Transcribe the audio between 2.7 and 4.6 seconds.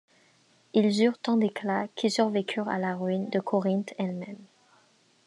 la ruine de Corinthe elle-même.